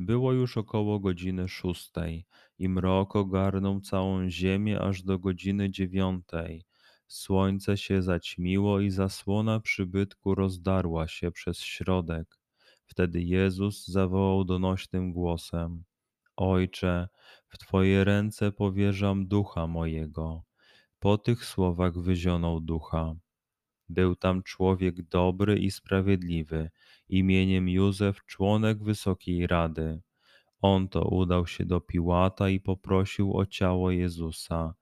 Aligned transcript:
Było 0.00 0.32
już 0.32 0.56
około 0.56 1.00
godziny 1.00 1.48
szóstej 1.48 2.26
i 2.58 2.68
mrok 2.68 3.16
ogarnął 3.16 3.80
całą 3.80 4.30
ziemię 4.30 4.80
aż 4.80 5.02
do 5.02 5.18
godziny 5.18 5.70
dziewiątej. 5.70 6.64
Słońce 7.06 7.76
się 7.76 8.02
zaćmiło 8.02 8.80
i 8.80 8.90
zasłona 8.90 9.60
przybytku 9.60 10.34
rozdarła 10.34 11.08
się 11.08 11.30
przez 11.30 11.60
środek. 11.60 12.38
Wtedy 12.84 13.22
Jezus 13.22 13.86
zawołał 13.86 14.44
donośnym 14.44 15.12
głosem: 15.12 15.84
Ojcze, 16.36 17.08
w 17.48 17.58
Twoje 17.58 18.04
ręce 18.04 18.52
powierzam 18.52 19.26
ducha 19.26 19.66
mojego. 19.66 20.42
Po 20.98 21.18
tych 21.18 21.44
słowach 21.44 21.98
wyzionął 21.98 22.60
ducha. 22.60 23.14
Był 23.88 24.16
tam 24.16 24.42
człowiek 24.42 25.02
dobry 25.02 25.58
i 25.58 25.70
sprawiedliwy, 25.70 26.70
imieniem 27.08 27.68
Józef, 27.68 28.24
członek 28.26 28.82
Wysokiej 28.82 29.46
Rady. 29.46 30.00
On 30.60 30.88
to 30.88 31.08
udał 31.08 31.46
się 31.46 31.64
do 31.64 31.80
Piłata 31.80 32.48
i 32.48 32.60
poprosił 32.60 33.36
o 33.36 33.46
ciało 33.46 33.90
Jezusa. 33.90 34.74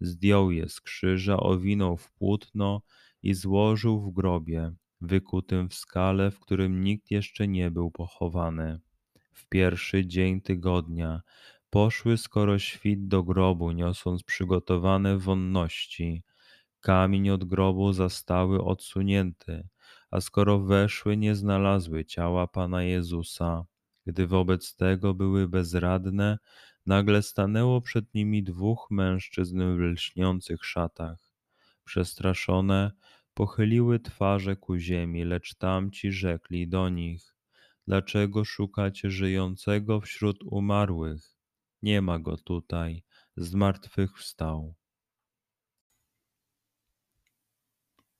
Zdjął 0.00 0.50
je 0.50 0.68
z 0.68 0.80
krzyża, 0.80 1.36
owinął 1.36 1.96
w 1.96 2.12
płótno 2.12 2.82
i 3.22 3.34
złożył 3.34 4.00
w 4.00 4.12
grobie, 4.12 4.72
wykutym 5.00 5.68
w 5.68 5.74
skale, 5.74 6.30
w 6.30 6.40
którym 6.40 6.84
nikt 6.84 7.10
jeszcze 7.10 7.48
nie 7.48 7.70
był 7.70 7.90
pochowany. 7.90 8.80
W 9.32 9.48
pierwszy 9.48 10.06
dzień 10.06 10.40
tygodnia 10.40 11.22
poszły 11.70 12.18
skoro 12.18 12.58
świt 12.58 13.08
do 13.08 13.22
grobu, 13.22 13.72
niosąc 13.72 14.22
przygotowane 14.22 15.18
wonności. 15.18 16.22
Kamień 16.80 17.30
od 17.30 17.44
grobu 17.44 17.92
zastały 17.92 18.64
odsunięty, 18.64 19.68
a 20.10 20.20
skoro 20.20 20.58
weszły, 20.58 21.16
nie 21.16 21.34
znalazły 21.34 22.04
ciała 22.04 22.46
Pana 22.46 22.82
Jezusa. 22.82 23.64
Gdy 24.06 24.26
wobec 24.26 24.76
tego 24.76 25.14
były 25.14 25.48
bezradne, 25.48 26.38
nagle 26.86 27.22
stanęło 27.22 27.80
przed 27.80 28.14
nimi 28.14 28.42
dwóch 28.42 28.86
mężczyzn 28.90 29.76
w 29.76 29.78
lśniących 29.78 30.64
szatach. 30.64 31.18
Przestraszone, 31.84 32.92
pochyliły 33.34 34.00
twarze 34.00 34.56
ku 34.56 34.76
ziemi, 34.76 35.24
lecz 35.24 35.54
tamci 35.54 36.12
rzekli 36.12 36.68
do 36.68 36.88
nich: 36.88 37.34
Dlaczego 37.86 38.44
szukacie 38.44 39.10
żyjącego 39.10 40.00
wśród 40.00 40.38
umarłych? 40.42 41.36
Nie 41.82 42.02
ma 42.02 42.18
go 42.18 42.36
tutaj, 42.36 43.04
z 43.36 43.54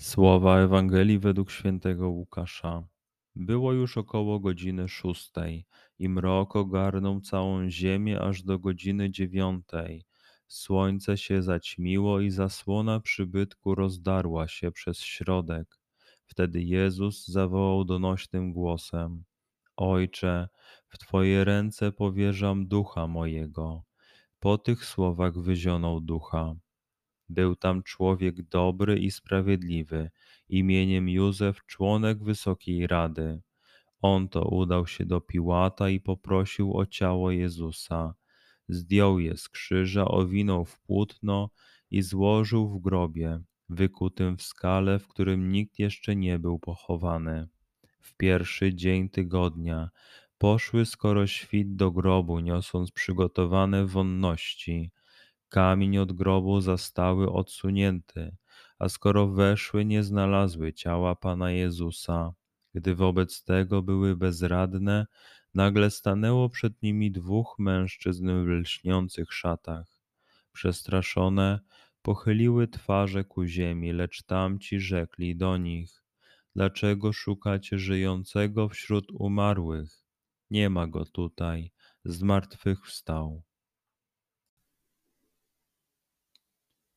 Słowa 0.00 0.58
Ewangelii 0.60 1.18
według 1.18 1.50
świętego 1.50 2.08
Łukasza. 2.08 2.88
Było 3.36 3.72
już 3.72 3.98
około 3.98 4.40
godziny 4.40 4.88
szóstej 4.88 5.66
i 5.98 6.08
mrok 6.08 6.56
ogarnął 6.56 7.20
całą 7.20 7.70
ziemię 7.70 8.20
aż 8.20 8.42
do 8.42 8.58
godziny 8.58 9.10
dziewiątej. 9.10 10.04
Słońce 10.48 11.18
się 11.18 11.42
zaćmiło 11.42 12.20
i 12.20 12.30
zasłona 12.30 13.00
przybytku 13.00 13.74
rozdarła 13.74 14.48
się 14.48 14.72
przez 14.72 14.98
środek. 14.98 15.78
Wtedy 16.26 16.62
Jezus 16.62 17.26
zawołał 17.26 17.84
donośnym 17.84 18.52
głosem: 18.52 19.24
Ojcze, 19.76 20.48
w 20.88 20.98
Twoje 20.98 21.44
ręce 21.44 21.92
powierzam 21.92 22.66
ducha 22.66 23.06
mojego. 23.06 23.82
Po 24.40 24.58
tych 24.58 24.84
słowach 24.84 25.38
wyzionął 25.38 26.00
ducha. 26.00 26.54
Był 27.28 27.56
tam 27.56 27.82
człowiek 27.82 28.42
dobry 28.42 28.98
i 28.98 29.10
sprawiedliwy, 29.10 30.10
imieniem 30.48 31.08
Józef, 31.08 31.66
członek 31.66 32.24
Wysokiej 32.24 32.86
Rady. 32.86 33.40
On 34.02 34.28
to 34.28 34.44
udał 34.48 34.86
się 34.86 35.04
do 35.04 35.20
Piłata 35.20 35.88
i 35.88 36.00
poprosił 36.00 36.76
o 36.76 36.86
ciało 36.86 37.30
Jezusa. 37.30 38.14
Zdjął 38.68 39.18
je 39.18 39.36
z 39.36 39.48
krzyża, 39.48 40.04
owinął 40.04 40.64
w 40.64 40.80
płótno 40.80 41.50
i 41.90 42.02
złożył 42.02 42.68
w 42.68 42.82
grobie, 42.82 43.40
wykutym 43.68 44.36
w 44.36 44.42
skale, 44.42 44.98
w 44.98 45.08
którym 45.08 45.52
nikt 45.52 45.78
jeszcze 45.78 46.16
nie 46.16 46.38
był 46.38 46.58
pochowany. 46.58 47.48
W 48.00 48.16
pierwszy 48.16 48.74
dzień 48.74 49.08
tygodnia 49.08 49.90
poszły 50.38 50.86
skoro 50.86 51.26
świt 51.26 51.76
do 51.76 51.90
grobu, 51.90 52.40
niosąc 52.40 52.90
przygotowane 52.90 53.86
wonności. 53.86 54.90
Kamień 55.48 55.98
od 55.98 56.12
grobu 56.12 56.60
zastały 56.60 57.32
odsunięty, 57.32 58.36
a 58.78 58.88
skoro 58.88 59.28
weszły, 59.28 59.84
nie 59.84 60.02
znalazły 60.02 60.72
ciała 60.72 61.16
Pana 61.16 61.50
Jezusa. 61.50 62.32
Gdy 62.74 62.94
wobec 62.94 63.44
tego 63.44 63.82
były 63.82 64.16
bezradne, 64.16 65.06
nagle 65.54 65.90
stanęło 65.90 66.48
przed 66.48 66.82
nimi 66.82 67.12
dwóch 67.12 67.54
mężczyzn 67.58 68.44
w 68.44 68.46
lśniących 68.46 69.32
szatach. 69.32 69.86
Przestraszone, 70.52 71.60
pochyliły 72.02 72.68
twarze 72.68 73.24
ku 73.24 73.44
ziemi, 73.44 73.92
lecz 73.92 74.22
tamci 74.22 74.80
rzekli 74.80 75.36
do 75.36 75.56
nich: 75.56 76.02
Dlaczego 76.54 77.12
szukacie 77.12 77.78
żyjącego 77.78 78.68
wśród 78.68 79.06
umarłych? 79.12 80.04
Nie 80.50 80.70
ma 80.70 80.86
go 80.86 81.04
tutaj, 81.04 81.72
z 82.04 82.22